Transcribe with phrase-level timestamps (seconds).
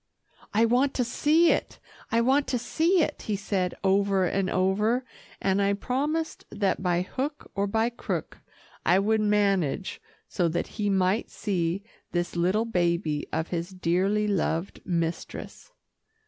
[0.51, 1.77] "I want to see it
[2.11, 5.05] I want to see it," he said over and over,
[5.39, 8.39] and I promised that by hook or by crook,
[8.83, 11.83] I would manage so that he might see
[12.13, 15.71] this little baby of his dearly loved mistress.